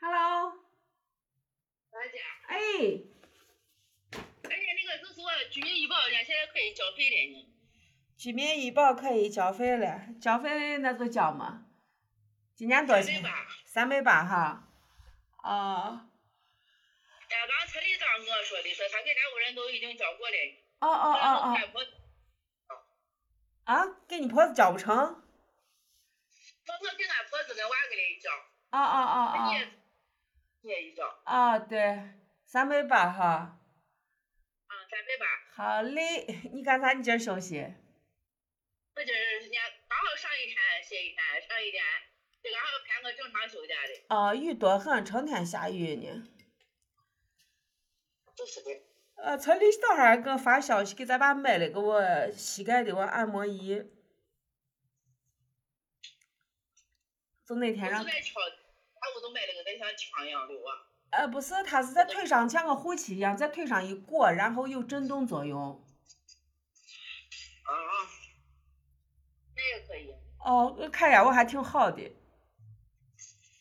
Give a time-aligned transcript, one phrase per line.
[0.00, 0.52] Hello，
[1.90, 2.56] 大姐，哎，
[4.12, 7.48] 而且那个就是我居民医保，人家现在可以缴费了呢。
[8.18, 11.66] 居民医保可以交费了，交费那就交嘛。
[12.54, 13.30] 今年多少钱三百？
[13.30, 13.46] 八。
[13.64, 14.68] 三百八哈。
[15.38, 16.06] 啊，
[17.30, 20.36] 哎，刚村里长跟我说的，说他给咱屋人都已经交过了。
[20.86, 21.56] 哦哦哦
[22.68, 22.72] 哦，
[23.64, 24.94] 啊，给你婆子交不成？
[24.94, 25.22] 哦
[26.66, 28.30] 我我给俺婆子跟娃给了一交，
[28.70, 29.72] 哦哦哦你也
[30.60, 32.10] 你也一交，啊，对，
[32.44, 33.58] 三百八哈。
[34.68, 35.24] 嗯，三百八。
[35.54, 36.92] 好嘞，你干啥？
[36.92, 37.60] 你今儿休息？
[38.96, 41.82] 我今儿人家刚好上一天歇一天，上一天，
[42.42, 44.04] 这刚好排个正常休假的。
[44.14, 46.28] 啊，雨多很，成天下雨呢。
[48.36, 48.93] 就是的。
[49.16, 53.82] 呃，村里小孩儿给我发消息，给咱爸买了个我膝盖的我按摩仪，
[57.46, 60.60] 就那天让我就，在敲，俺屋都买了个那像枪一样的我。
[61.10, 65.84] 呃，不是，它是在腿上像个护膝一样，在腿上一裹，然后有震动作用。
[67.62, 67.70] 啊。
[69.56, 70.12] 那也可以。
[70.40, 72.02] 哦，我看呀，我还挺好的。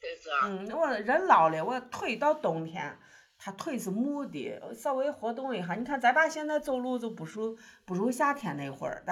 [0.02, 0.48] 这是啊。
[0.48, 3.00] 嗯，我人老了，我腿到冬天，
[3.46, 5.76] 他腿是木的，稍微活动一下。
[5.76, 9.12] 你看咱爸现在走路就不如不如夏天那会儿的。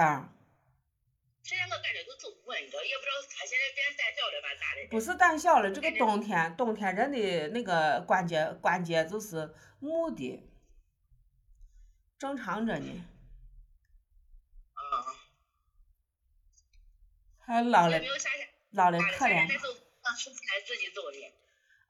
[1.43, 4.87] 现在我感觉都走不稳，你知道，也不知道他现在变胆小了吧咋的？
[4.89, 10.49] 不是胆小了，这个冬天，冬天人的那个关节关节就是木的，
[12.17, 13.05] 正常着呢。
[14.71, 14.79] 啊。
[17.39, 17.99] 还老了。
[18.69, 19.45] 老了可怜。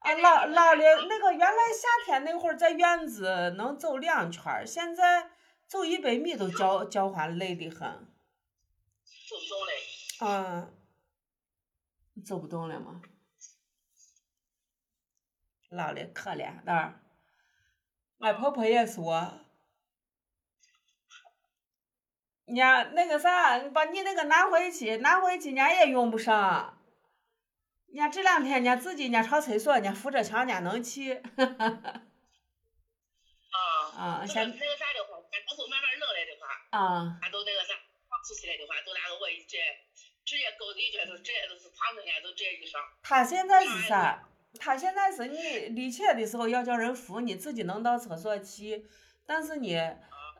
[0.02, 0.12] 啊！
[0.14, 5.30] 老老了，那个原来夏天那会儿在院子能走两圈儿，现在
[5.66, 7.78] 走一百米都叫叫唤累得很。
[9.28, 9.72] 走不动嘞。
[10.20, 10.74] 嗯，
[12.24, 13.02] 走不动了吗？
[15.70, 17.00] 老了可怜那儿，
[18.18, 19.40] 俺婆婆也说，
[22.44, 26.78] 人家那个啥，你把你那个拿回去，拿回去人家也用不上。
[27.92, 31.12] 人家这两天人家自己人家上厕所，人家扶着墙人家能去。
[31.36, 31.52] 啊。
[33.94, 37.74] 啊，那现个那个啥的话，咱到时候慢慢冷了的话，啊，俺都那个啥，
[38.08, 39.58] 放出去了的话，都拿个我一直
[40.24, 42.80] 直接勾一撅，都直接都是躺着呢，都直接一上。
[43.02, 44.26] 他现在是啥？
[44.58, 45.38] 他现在是你
[45.76, 48.86] 离起来的时候要叫人扶，你自己能到厕所去，
[49.26, 49.76] 但是你，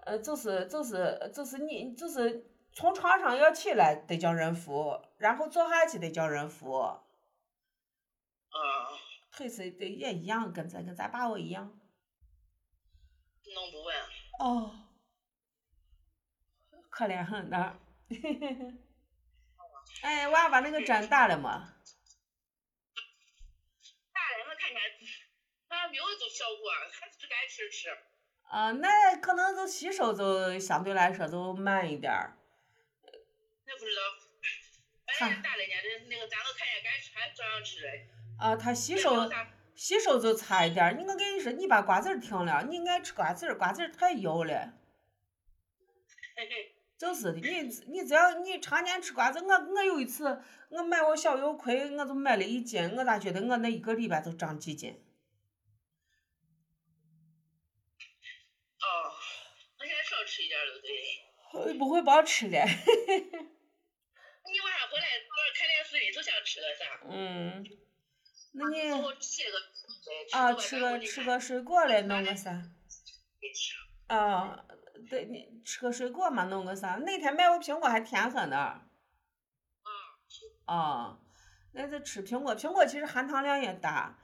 [0.07, 6.99] 呃，就是就是就是你就是从床上要起来得叫人扶，然后坐下去得叫人扶，
[8.53, 8.99] 啊。
[9.33, 11.81] 腿是得也一样，跟咱跟咱爸我一样。
[13.55, 13.97] 弄不稳。
[14.39, 14.89] 哦，
[16.91, 17.79] 可怜很的。
[20.03, 21.77] 哎，娃娃那个针打了吗？
[24.13, 24.81] 打了，我看见
[25.69, 27.89] 他没有就效果，还是该吃吃。
[28.45, 32.37] 啊，那可能就吸收就相对来说就慢一点儿。
[33.65, 34.03] 那不知道，
[35.19, 38.11] 反正打了呢，这那个咱都看见该吃还照样吃嘞。
[38.43, 39.31] 啊，它吸没收
[39.77, 40.93] 吸收就差一点儿。
[40.93, 44.75] 你我跟你说，你把瓜子儿停了，你爱吃瓜子儿，瓜子儿太油了。
[46.99, 55.01] 就是的，你你只要你常年吃瓜子，我我有一次我买我小油葵，我就买了一斤，我咋觉得我那一个礼拜就长几斤？
[58.81, 58.85] 哦，
[59.79, 60.91] 我现在少吃一点儿都对。
[61.55, 62.51] 呃不会包吃了。
[62.59, 62.59] 你
[64.61, 66.85] 晚上回来早上看电视，你都想吃个啥？
[67.09, 67.65] 嗯，
[68.55, 68.91] 那你
[70.33, 72.63] 啊吃个吃个水果嘞，弄个啥？
[74.09, 74.67] 啊，
[75.09, 76.97] 对，你吃个水果嘛，弄个啥？
[76.97, 78.83] 那天买我苹果还甜很呢。
[80.67, 81.19] 啊，
[81.73, 84.19] 那就吃苹果，苹果其实含糖量也大，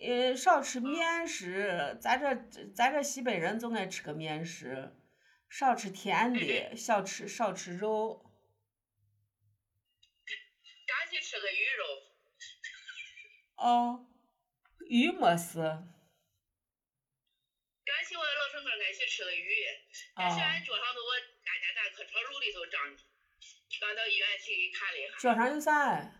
[0.00, 2.34] 呃，少吃面食，咱这
[2.74, 4.96] 咱这西北人总爱吃个面食，
[5.50, 8.24] 少吃甜的，少吃少吃肉。
[10.86, 12.01] 赶紧吃个鱼肉。
[13.62, 14.04] 哦，
[14.88, 15.60] 鱼没事。
[17.84, 19.64] 赶紧我老婶跟俺去吃个鱼，
[20.14, 21.12] 啊但是俺脚上头我
[21.44, 22.82] 感觉咱可朝肉里头长，
[23.80, 26.12] 刚到医院去看了一下，脚上有啥哎？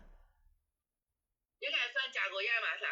[1.59, 2.87] 应该算甲沟炎吧啥？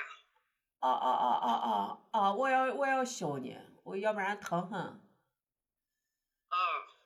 [0.81, 4.77] 哦哦哦哦哦哦，我要我要修呢，我要不然疼很。
[4.81, 6.57] 啊，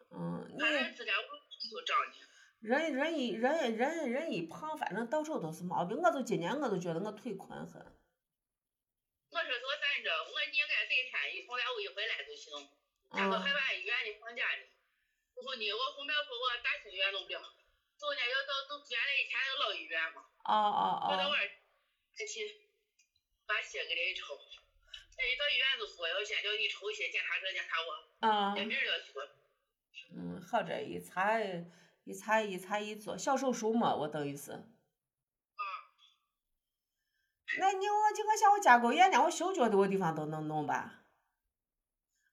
[0.09, 2.25] 嗯，你反正自家屋里头长的。
[2.66, 6.02] 人人一人人人一胖，反正到处都是毛病。
[6.02, 7.78] 我就今年我都觉得我腿困很。
[7.78, 12.50] 我说说咱这，我应该这一天一从咱屋一回来就行，
[13.14, 14.66] 咱都嗯害怕医院的放假的。
[15.38, 17.38] 我说你，我后面说我大兴医院弄不了，
[18.02, 21.38] 走人家要到都原来以前那个老医院嘛，哦哦哦，我到晚
[22.18, 22.66] 再去
[23.46, 27.90] 把血给他一抽，哎，一到医院就说要先叫你抽血检查这检查我，
[28.26, 29.14] 嗯连名儿要去。
[30.18, 31.38] 嗯，好这一查
[32.06, 34.63] 一查一查一做小手术嘛，我等于是。
[37.57, 41.04] 那你我就我想我甲沟炎呢，我修脚的我地方都能弄吧？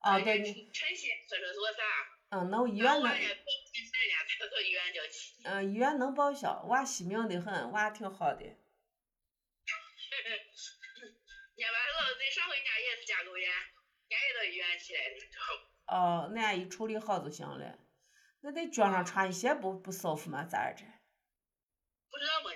[0.01, 1.81] 哦，对你，晨曦说是做啥？
[2.29, 5.33] 嗯，能医院能，医院叫去。
[5.43, 8.43] 嗯，医院能报销，娃惜命的很，娃挺好的。
[8.43, 8.57] 人
[11.57, 13.59] 家完了，那上回人家也是甲沟炎，人
[14.09, 15.95] 家也到医院去来的，知道不？
[15.95, 17.79] 哦，那样一处理好就行了。
[18.45, 20.43] 那在脚上穿鞋不不舒服吗？
[20.43, 20.83] 咋着？
[22.11, 22.51] 不知道么？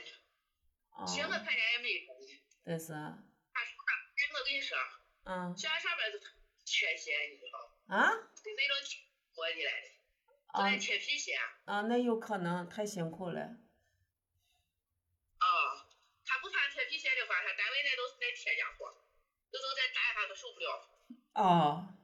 [0.92, 2.28] 哦，去我看见也没说呢。
[2.66, 4.78] 这是，他说，哎，我跟你说，
[5.24, 6.20] 嗯血上面就
[6.66, 7.58] 缺鞋，你知道
[7.88, 7.96] 吧？
[7.96, 8.76] 啊是那种
[9.34, 11.40] 过的来的，就啊那铁皮鞋。
[11.64, 13.40] 啊，那有可能太辛苦了。
[15.40, 15.48] 啊，
[16.26, 18.92] 他不穿铁皮鞋的话，他单位那都是那铁家伙，
[19.52, 20.92] 有时候再扎一下都受不了。
[21.36, 21.96] 哦，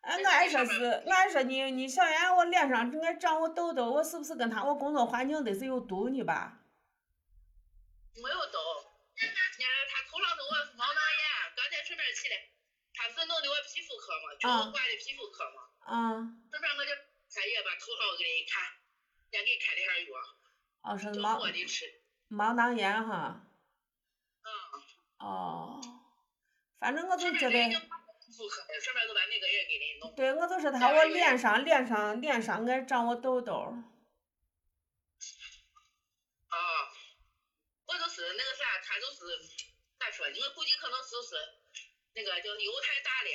[0.00, 6.58] 哎，我还说是，我还说你你小燕，我脸上正该长我痘痘，我是不是跟他我工作环境得是有毒呢吧？
[8.14, 8.58] 没有痘，
[9.14, 12.34] 人家他头上都我毛囊炎，刚才顺便去了，
[12.94, 15.94] 他不是弄的我皮肤科嘛，就啊我挂的皮肤科嘛，啊，
[16.50, 16.90] 顺便我就
[17.32, 18.62] 他也把头上给你看，
[19.30, 20.16] 人家给你开点药，
[20.82, 21.84] 哦，是就毛我的吃。
[22.28, 23.46] 毛囊炎哈。
[24.42, 24.48] 嗯，
[25.18, 25.80] 哦，
[26.78, 27.58] 反正我就觉得，
[30.16, 33.54] 对我就是他我脸上脸上脸上爱长我痘痘。
[36.48, 36.56] 啊，
[37.86, 39.16] 我就是那个啥，他就是
[39.98, 40.28] 咋说？
[40.28, 41.36] 因为估计可能就是
[42.14, 43.28] 那个叫油太大了。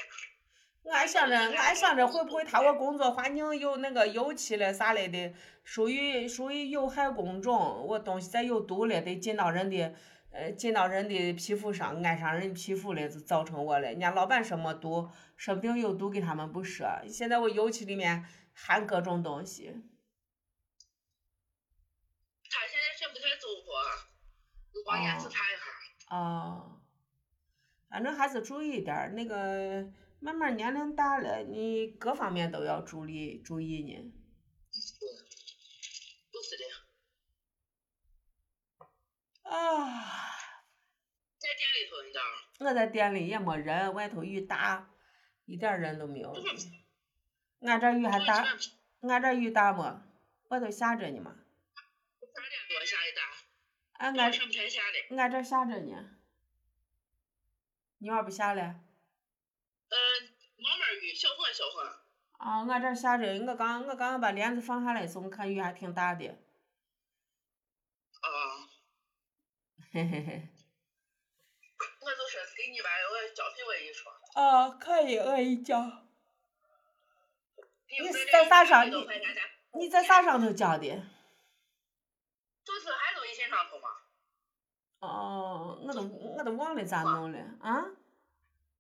[0.83, 5.33] 我还想着，我还想着会不会他我工作环境有那个油漆了啥来的，
[5.63, 9.95] 属于属于有害工种，我东西再有毒了，得进到人的，
[10.36, 13.88] 呃，进到人的皮肤上，挨上人皮肤了，就造成我了。
[13.88, 16.86] 人家老板说没毒，说不定有毒给他们不说。
[17.08, 19.68] 现在我油漆里面含各种东西。
[22.50, 23.72] 他现在是不太走火，
[24.74, 26.16] 就光检视查一下。
[26.18, 26.82] 哦，
[27.90, 29.88] 反正还是注意点儿，那个
[30.20, 34.14] 慢慢年龄大了，你各方面都要注意注意呢。
[39.56, 40.12] 啊，
[41.38, 42.31] 在店里头，你知道吗？
[42.60, 44.90] 我在店里也没人，外头雨大，
[45.46, 46.34] 一点儿人都没有。
[47.62, 48.46] 俺这雨还大，
[49.02, 50.04] 俺这雨大么？
[50.50, 51.36] 外头下着呢嘛。
[52.34, 53.22] 三点多下的大，
[54.06, 55.16] 俺俺早上才下的。
[55.16, 56.10] 俺这下着呢。
[58.00, 58.62] 你要不下嘞？
[58.62, 59.98] 呃，
[60.58, 61.88] 慢慢雨，小风小风。
[62.38, 66.28] 啊，俺这下着，我刚我刚刚把帘子放下来的时候，我看雨还挺大的。
[68.22, 68.30] 啊，
[69.95, 70.50] 嘿嘿嘿。
[72.01, 74.12] 我就说给你吧，我交给我一说。
[74.33, 75.81] 啊，可以，我一交。
[77.88, 78.00] 你
[78.30, 79.45] 在啥上这个快点点
[79.80, 80.86] 你在啥上头交的？
[82.65, 83.88] 就是还都微信上头吗，
[85.00, 87.86] 哦，我都我都忘了咋弄了啊！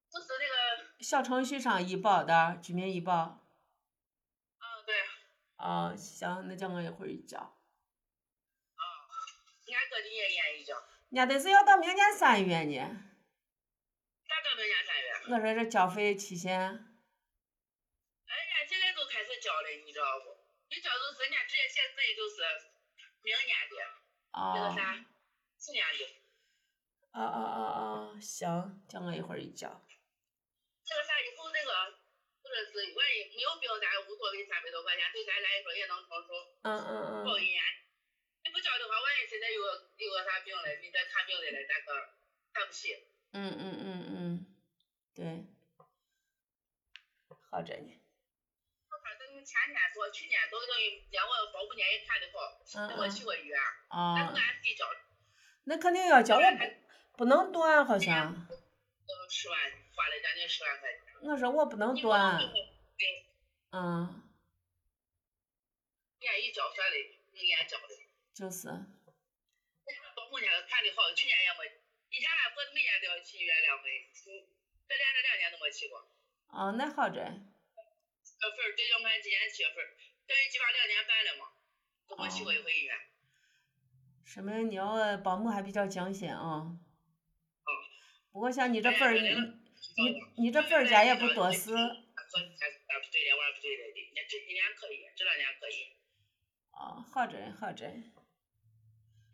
[0.09, 0.45] 就是那
[0.83, 3.39] 个，小程序上医保的居民医保。
[4.59, 4.93] 嗯，对，
[5.59, 7.37] 哦，行，那叫我一会儿一交。
[7.37, 7.53] 俺
[9.89, 10.75] 哥你也愿意交，
[11.15, 12.75] 人家得是要到明年三月呢。
[14.27, 15.07] 咋到明年三月？
[15.31, 16.51] 我说这交费期限。
[16.59, 16.59] 哎
[18.35, 20.35] 呀，现在都开始交了，你知道不？
[20.67, 22.43] 你交就是人家直接写自己就是
[23.23, 23.79] 明年的，
[24.35, 24.75] 那哦个。
[24.75, 25.07] 啥，
[25.55, 26.03] 去年的。
[27.15, 29.71] 啊啊啊啊，行，叫我一会儿一交。
[30.83, 31.95] 这个啥以后那个，
[32.43, 36.59] 或者是万一没有病咱无所谓，三百多块钱对咱来说也能承受。
[36.67, 37.23] 嗯嗯嗯。
[37.23, 37.63] 报医院，
[38.65, 41.93] 你不交的话，万一现在有个有个啥病了，你再看病的了，咱可
[42.51, 42.97] 看不起。
[43.31, 44.45] 嗯嗯嗯嗯，
[45.13, 45.45] 对。
[47.51, 48.01] 好着呢。
[48.89, 52.39] 我反正前年说，去年都等于连我保五年也看的好，
[52.73, 54.01] 嗯我去过医院，嗯。
[54.01, 54.33] 哦但是。
[54.33, 54.85] 俺自己交，
[55.65, 58.33] 那肯定要交，我不不能断，好像。
[59.07, 59.59] 都十万，
[59.95, 61.01] 花了将近十万块钱。
[61.21, 62.39] 我说我不能断
[63.71, 64.23] 嗯，
[66.21, 66.97] 愿意交算的，
[67.31, 68.04] 明年交的。
[68.35, 68.67] 就是。
[68.67, 71.71] 保五年看的好，去年也没，
[72.11, 73.87] 以前俺不每年都要去医院两回，
[74.27, 74.43] 嗯，
[74.83, 76.03] 这连着两年都没去过。
[76.51, 77.15] 哦，那好着。
[77.15, 79.87] 月份儿，这要看今年七月份儿，
[80.27, 81.55] 等于基本两年半了嘛，
[82.07, 82.93] 都没去过一回医院。
[84.25, 86.67] 说明你要保姆还比较精心啊。
[86.67, 87.69] 嗯。
[88.33, 91.71] 不过像你这份儿，你你你这份儿家也不多事。
[91.71, 94.11] 和你才干不对的，玩不对的的。
[94.13, 95.95] 那这几年可以，这两年可以。
[96.71, 97.87] 哦，好着好着。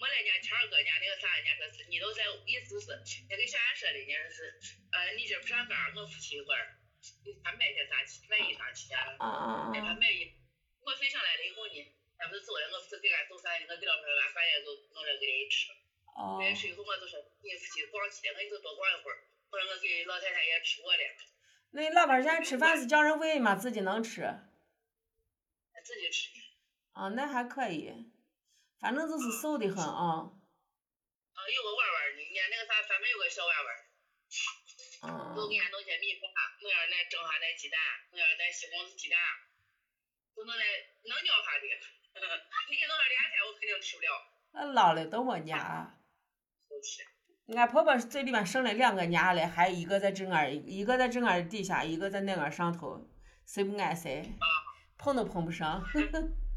[0.02, 2.90] 我那年前二个年那个啥，人家说是你都在，意思是
[3.30, 6.82] 那给小燕说的，人家说是，呃，你这不上班，我夫妻一会儿
[7.22, 8.90] 给他买些啥去买衣裳去
[9.22, 10.34] 啊，给他买衣。
[10.82, 11.78] 我飞上来了以后呢，
[12.18, 15.70] 他不是走了，我不是给俺做饭，我给老婆把饭也都弄了给人吃。
[16.18, 16.42] 哦。
[16.42, 19.22] 人吃以后我就说，你夫妻逛去了，我你就多逛一会儿，
[19.54, 21.04] 我说我给老太太也吃过了。
[21.78, 23.54] 那老伴儿现在吃饭是叫人喂吗？
[23.54, 24.26] 自己能吃？
[25.86, 26.34] 自己吃。
[26.94, 28.10] 啊，那还可以，
[28.82, 30.26] 反正就是瘦的很啊。
[30.26, 33.70] 啊，有个娃娃呢，人家那个啥，专门有个小娃娃。
[35.06, 35.38] 嗯。
[35.38, 36.28] 都给俺弄些米饭，
[36.60, 37.78] 弄点那蒸下那鸡蛋，
[38.10, 39.18] 弄点那西红柿鸡蛋，
[40.36, 40.66] 都弄那
[41.06, 41.64] 能尿下的。
[42.70, 44.10] 你给弄上两天，我肯定吃不了。
[44.54, 45.96] 那老了都没牙。
[46.68, 47.06] 不吃。
[47.56, 53.08] 俺婆婆嘴里面生了两个伢嘞，还一个在这儿，一个在这儿底下，一个在那俺上头，
[53.46, 54.34] 谁不爱谁，
[54.98, 55.84] 碰都碰不上。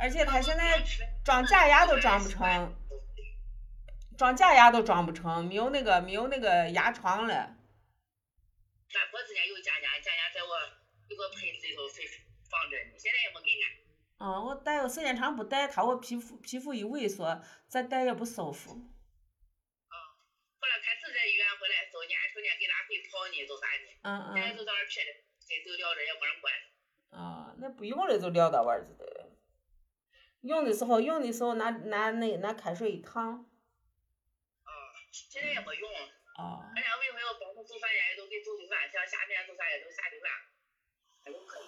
[0.00, 0.82] 而且他现在
[1.24, 2.74] 装假牙都装不成，
[4.16, 7.34] 装假牙都装不成，没有那个没有那个牙床了。
[7.34, 7.56] 俺
[9.10, 10.48] 婆子家有假牙，假牙在我
[11.08, 11.82] 有个盆子里头
[12.48, 13.64] 放着呢，现在也没给俺。
[14.18, 18.74] 嗯，我戴个时间长不戴，他我皮肤皮肤一萎缩，再戴也不舒服。
[18.74, 19.94] 嗯，
[20.58, 23.88] 后来开始在医院回来，周年成天给拿回泡呢，都啥呢？
[24.02, 24.34] 嗯嗯。
[24.34, 25.10] 现在就到那撇着，
[25.42, 26.54] 这就撂着也没人管。
[27.10, 29.17] 啊，那不用了就撂到玩子的。
[30.42, 33.44] 用的时候，用的时候拿拿那拿开水一烫。
[34.62, 34.70] 啊，
[35.10, 35.90] 现在也没用。
[36.36, 36.70] 啊。
[36.74, 40.30] 俺家每回要帮他做饭，人家都给做的饭，像夏天做啥也都下的饭，
[41.24, 41.64] 还都可以。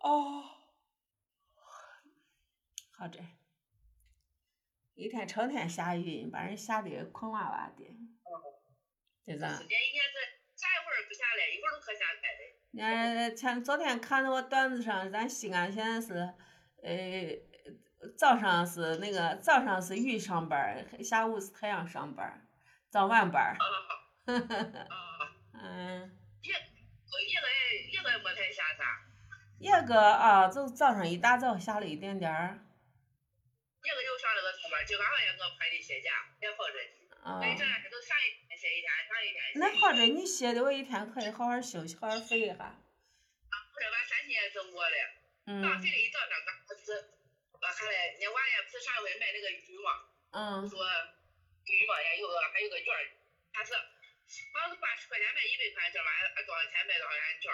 [0.00, 0.44] 哦。
[2.90, 3.20] 好着。
[4.94, 7.84] 一天成天下雨，把人吓得困哇哇的。
[8.24, 8.58] 哦。
[9.24, 9.50] 对咋？
[9.50, 10.18] 时间一天是
[10.56, 12.82] 下一会儿不下来，一会儿都可下开的。
[12.82, 16.14] 俺前昨天看到我段子上，咱西安现在是，
[16.82, 17.47] 呃。
[18.16, 22.46] 早上是那个早上是雨上班，下午是太阳上班，
[22.90, 23.56] 早晚班。
[25.54, 26.16] 嗯。
[26.42, 27.46] 叶叶个
[27.90, 29.02] 一个也没太下啥。
[29.58, 32.60] 一个啊，就早上一大早下了一点点儿。
[33.82, 37.42] 叶个又上了个上班，今晚上也我排的歇假，也好着呢。
[37.42, 39.42] 哎，这两天都上一天歇一天，上一天。
[39.56, 42.54] 那好着，你歇的我一天可以好好休息，好好睡一下。
[42.62, 42.76] 啊，
[43.74, 44.96] 我这把三天也整过了。
[45.46, 45.62] 嗯。
[45.62, 46.37] 刚睡了一早上。
[47.88, 50.04] 我看嘞，人家娃也不是上回买那个鱼嘛，
[50.36, 50.76] 嗯，说
[51.64, 52.84] 给嘛，也有个还有个券，
[53.52, 53.80] 他是好
[54.60, 57.48] 像是八十块钱买一百块券嘛，按多少钱买多少钱券，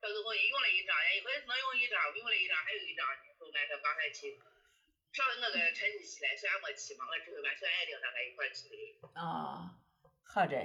[0.00, 3.04] 到时候你用了一张，一回只能用一张，用了一张还有一张，
[3.38, 4.40] 都买他刚才去，
[5.12, 8.80] 上那个陈记去嘞，虽然没去嘛，我只会把小爱领上来一块去的。
[9.20, 9.76] 哦，
[10.24, 10.56] 好着，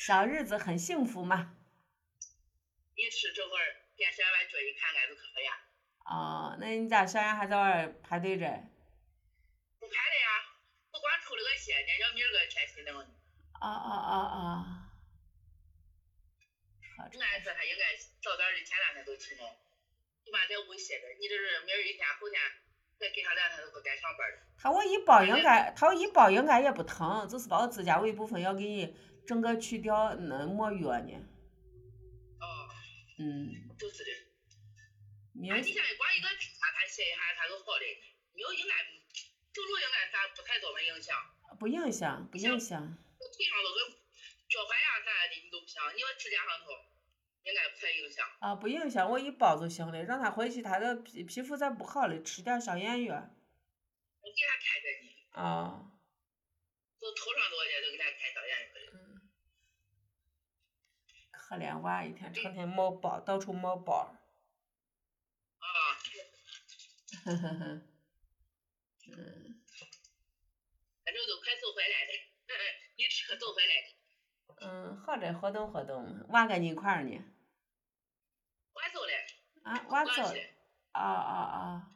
[0.00, 1.58] 小日子很幸福嘛。
[2.96, 5.28] 你吃这会儿电视完脚一看，看都可好
[6.04, 6.12] 呀。
[6.12, 8.44] 哦，那你咋现在还在外儿排队着？
[9.80, 10.28] 不排了呀，
[10.92, 12.92] 我光抽了个血，人家明儿个填新的。
[13.60, 14.80] 啊啊啊啊！
[16.98, 17.10] 俺
[17.42, 19.46] 说他应该早点的，前两天都去弄，
[20.24, 21.06] 起码在屋歇着。
[21.20, 22.40] 你这是明儿一天，后天
[22.98, 24.36] 再给他两天，他不该上班了。
[24.58, 28.96] 他我一包应该，他我一包应该也不疼，就是把我指甲尾部分要给你
[29.26, 31.12] 整个去掉，那抹药呢。
[32.40, 32.46] 哦。
[33.18, 33.48] 嗯。
[33.78, 34.10] 就是的。
[35.34, 37.84] 啊，你现在光一个指甲，他歇一下，他就好了，
[38.32, 38.74] 没有应该
[39.52, 41.16] 走路应该啥不太多么影响。
[41.58, 42.80] 不影响，不影响。
[43.18, 43.90] 腿上都跟
[44.48, 46.70] 脚踝呀啥的，你都不行，你要指甲上头，
[47.42, 48.26] 应该不太影响。
[48.40, 53.14] 啊，不影响，我一包就行了，让他回去，他的皮皮肤再不好了，吃点消炎药。
[53.14, 55.42] 我给他开着呢。
[55.42, 55.90] 啊。
[57.00, 58.66] 就头上多些，就给他开消炎药。
[58.94, 59.28] 嗯。
[61.32, 64.16] 可怜娃，一天成天冒包，到处冒包。
[67.24, 67.64] 呵呵呵，
[69.08, 69.64] 嗯，
[71.04, 72.12] 反正都快走回来了，
[72.96, 73.88] 你车走回来的。
[74.60, 77.18] 嗯，好着，活动活动，娃跟你一块儿呢。
[78.74, 79.12] 娃走了。
[79.62, 80.22] 啊，娃走。
[80.92, 81.90] 啊啊啊。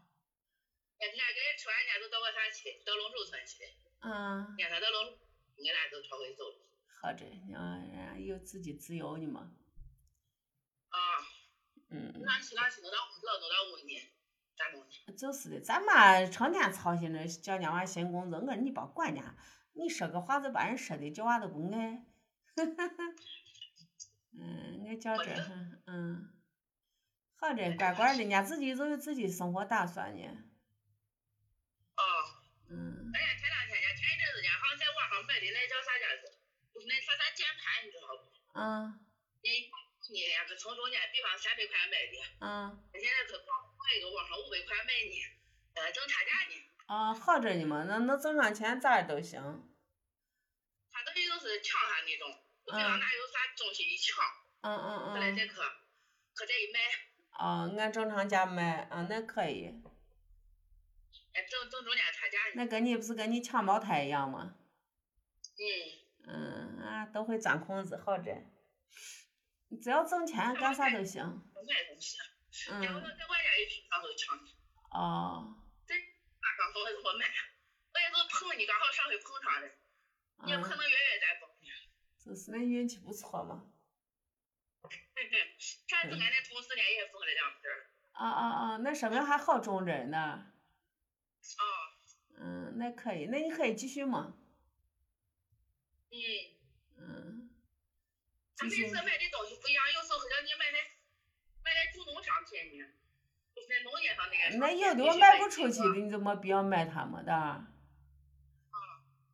[0.99, 2.82] 俺俺跟人吃完，俺都到我啥去？
[2.87, 3.66] 到龙寿村去的。
[4.00, 4.56] 嗯。
[4.58, 6.56] 俺他到龙，俺俩都朝回走了。
[7.02, 9.54] 好着，啊，人家有自己自由呢嘛。
[10.88, 11.20] 啊。
[11.90, 12.23] 嗯。
[12.25, 14.14] 那西那西弄到不知道弄到屋呢。
[15.17, 19.35] 就是的，咱妈成天操心着叫人家娃寻工作，我说你别管人家，
[19.73, 22.05] 你说个话就把人说的叫娃都不爱。
[24.38, 25.35] 嗯，那叫这，
[25.87, 26.31] 嗯，
[27.37, 30.23] 好着，乖乖的，人家自己都有自己生活打算呢。
[31.97, 32.03] 哦。
[32.71, 33.11] 嗯。
[33.15, 36.38] 哎呀，前两天呢，前一阵子呢，好像在网上买的那叫啥家子，
[36.73, 38.29] 就是那啥啥键盘，你知道不？
[38.55, 38.61] 嗯。
[39.41, 39.71] 你
[40.11, 45.15] 你呀，是从中间，比方三百块买的，嗯，现在可光换一个网上五百块卖呢，
[45.75, 46.55] 呃，挣差价呢。
[46.87, 49.41] 啊，好着呢嘛，那能挣上钱咋都行。
[50.91, 52.33] 他等于就是抢他那种，
[52.65, 54.25] 比方哪有啥东西一抢，
[54.62, 55.62] 嗯嗯嗯，过来再可，
[56.35, 56.81] 可再一卖。
[57.31, 59.67] 啊，按正常价卖，啊，那可以。
[61.35, 62.38] 哎，挣挣中间差价。
[62.55, 64.57] 那跟你不是跟你抢茅台一样吗？
[65.59, 65.62] 嗯。
[66.27, 68.33] 嗯，啊，都会钻空子，好着。
[69.76, 71.22] 只要挣钱，干啥都行。
[71.66, 72.16] 卖东西。
[72.70, 72.82] 嗯。
[72.82, 74.38] 要不在外家也平常都抢。
[74.90, 75.54] 哦。
[76.40, 77.26] 刚好还是我买，
[77.92, 79.68] 我也是碰你，刚好上回碰上的，
[80.48, 81.68] 也可能月月在崩呢。
[82.18, 83.70] 就是那运气不错嘛。
[85.87, 87.70] 上次俺那同事呢也缝了两针。
[88.12, 88.76] 啊啊啊！
[88.78, 90.18] 那说明还好种着呢。
[90.18, 90.52] 啊。
[92.40, 94.34] 嗯，那可以，那你可以继续吗？
[96.10, 96.16] 嗯。
[96.18, 96.58] 嗯。
[98.59, 100.79] 他每次卖的东西不一样，有时候好像你买那
[101.62, 102.85] 买那主农商品呢。
[104.59, 107.33] 那有的我卖不出去的，你怎么不要买他们的。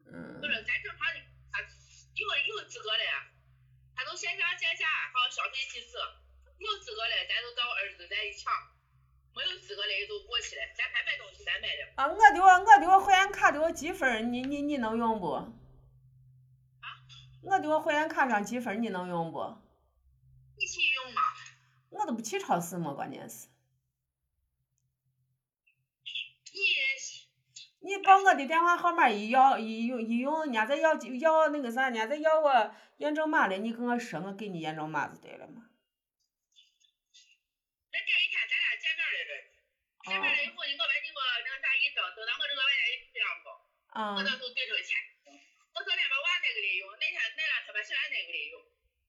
[0.07, 0.41] 嗯。
[0.41, 1.21] 不是，咱正常的，
[1.53, 3.05] 他有有资格的，
[3.95, 5.99] 他都线下线下好消费几次，
[6.59, 8.53] 有资格的咱就找儿子咱一抢，
[9.37, 11.83] 没有资格的也都过去了，咱还买东西咱买的。
[11.97, 15.64] 啊，我的我我的我会员卡的我积分，你你你能用不？
[17.49, 17.57] 啊？
[17.57, 19.57] 我的我会员卡上积分你能用不？
[20.57, 21.23] 你去用吗？
[21.91, 23.49] 我都不去超市嘛，关键是。
[27.83, 35.69] 你你把我的电话号码一要一用一用，人家再要要那个啥，人家再要我验证码了，你跟我说，我给你验证码就对了嘛。
[37.93, 39.31] 那这一天咱俩见面来着，
[40.09, 44.97] 见面了以后，你我把你给我那个啥一登，登到我这个外边一这样跑，我到时候对着钱。
[45.75, 47.19] 我昨天把娃那个里用，那天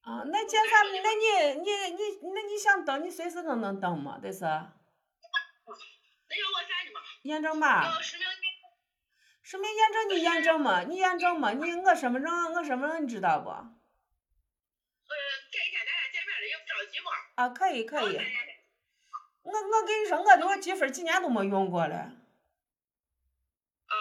[0.01, 0.83] 啊，那见啥？
[0.83, 4.41] 那你你你那你想登，你随时都能登嘛，得是。
[4.45, 7.01] 那要我啥的嘛？
[7.23, 7.85] 验证码。
[7.85, 8.27] 要实名。
[9.41, 10.81] 实名验证你验证吗？
[10.83, 11.51] 你验证吗？
[11.51, 13.49] 你我身份证我身份证你知道不？
[13.49, 13.61] 呃，
[15.51, 17.11] 改天咱俩见面了，也不着急嘛。
[17.35, 18.17] 啊，可以可以。
[19.43, 22.11] 我我跟你说，我这个积分几年都没用过了。
[23.89, 23.93] 哦。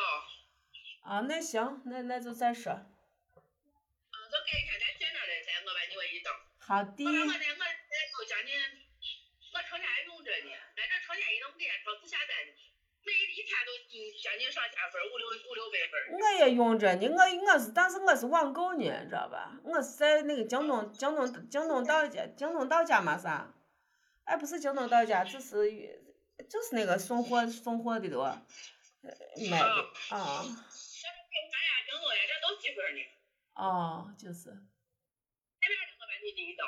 [1.02, 2.72] 啊，那行，那那就再说。
[2.72, 2.76] 嗯，
[4.32, 6.32] 就改一天咱见面了，再我把你我一登。
[6.66, 7.04] 好的。
[7.04, 8.56] 我我我我将近，
[9.52, 12.52] 我成天用着呢，俺这成天一弄不连超市下单呢。
[13.04, 13.76] 每一天都
[14.22, 16.18] 将近上千份，五六五六百份。
[16.18, 19.60] 我也用着呢，我我是，但是我是网购呢，知道吧？
[19.62, 23.52] 我是在那个京东，京东，京东到家，京东到家嘛啥？
[24.24, 25.68] 哎，不是京东到家，就是
[26.48, 28.24] 就是那个送货送货的多，
[29.50, 29.66] 买的
[30.08, 30.40] 啊。
[30.40, 33.02] 这呀，京东呀，这都积分呢。
[33.52, 34.50] 哦，就是。
[36.24, 36.66] 你第一张。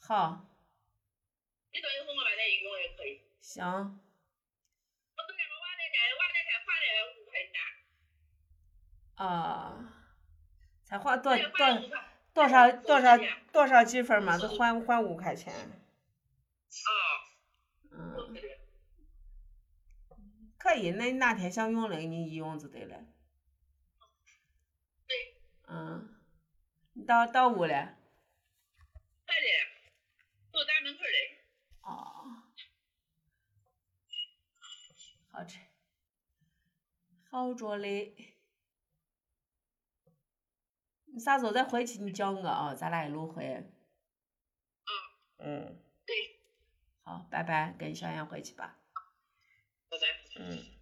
[0.00, 0.46] 好。
[1.70, 3.20] 你等一会儿我把那一用也可以。
[3.42, 4.00] 行。
[9.16, 9.92] 啊，
[10.84, 11.48] 才花多多
[12.32, 13.16] 多少多少
[13.52, 14.36] 多少积分嘛？
[14.36, 15.52] 都还还五块钱。
[15.54, 16.88] 啊。
[17.92, 18.34] 嗯。
[20.58, 23.04] 可以，那你哪天想用了，你一用就对了。
[25.06, 25.36] 对。
[25.68, 26.18] 嗯。
[26.94, 27.96] 你到到屋了？
[29.26, 29.46] 在的，
[30.52, 31.44] 就咱门口嘞。
[31.82, 32.42] 哦。
[35.34, 35.58] 好吃。
[37.28, 38.14] 好着嘞。
[41.06, 41.98] 你啥时候再回去？
[41.98, 43.44] 你叫我啊，咱俩一路回。
[44.84, 44.94] 嗯。
[45.38, 45.82] 嗯。
[46.06, 46.14] 对。
[47.02, 48.78] 好，拜拜，跟小杨回去吧。
[49.88, 50.06] 拜拜。
[50.40, 50.73] 嗯。